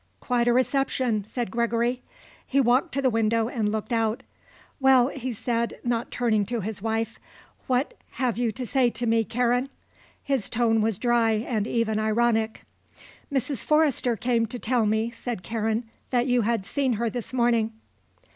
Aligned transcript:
"Quite 0.19 0.47
a 0.47 0.53
reception," 0.53 1.25
said 1.25 1.51
Gregory. 1.51 2.01
He 2.47 2.59
walked 2.59 2.91
to 2.95 3.03
the 3.03 3.09
window 3.11 3.49
and 3.49 3.71
looked 3.71 3.93
out. 3.93 4.23
"Well," 4.79 5.09
he 5.09 5.31
said, 5.31 5.77
not 5.83 6.09
turning 6.09 6.43
to 6.47 6.61
his 6.61 6.81
wife, 6.81 7.19
"what 7.67 7.93
have 8.13 8.35
you 8.35 8.51
to 8.51 8.65
say 8.65 8.89
to 8.89 9.05
me, 9.05 9.23
Karen?" 9.23 9.69
His 10.23 10.49
tone 10.49 10.81
was 10.81 10.97
dry 10.97 11.33
and 11.33 11.67
even 11.67 11.99
ironic. 11.99 12.63
"Mrs. 13.31 13.63
Forrester 13.63 14.15
came 14.17 14.47
to 14.47 14.57
tell 14.57 14.87
me," 14.87 15.11
said 15.11 15.43
Karen, 15.43 15.83
"that 16.09 16.25
you 16.25 16.41
had 16.41 16.65
seen 16.65 16.93
her 16.93 17.07
this 17.07 17.31
morning." 17.31 17.71